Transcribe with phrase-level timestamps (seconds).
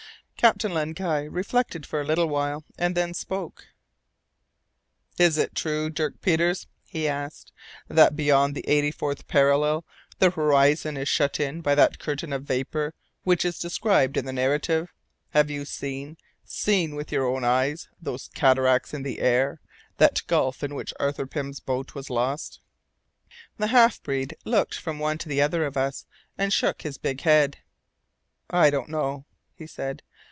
[0.41, 3.67] Captain Len Guy reflected for a little while, and then spoke:
[5.19, 7.51] "Is it true, Dirk Peters," he asked,
[7.87, 9.85] "that beyond the eighty fourth parallel
[10.17, 14.33] the horizon is shut in by that curtain of vapour which is described in the
[14.33, 14.89] narrative?
[15.29, 19.61] Have you seen seen with your own eyes those cataracts in the air,
[19.97, 22.61] that gulf in which Arthur Pym's boat was lost?"
[23.59, 27.21] The half breed looked from one to the other of us, and shook his big
[27.21, 27.59] head.
[28.49, 30.01] "I don't know," he said.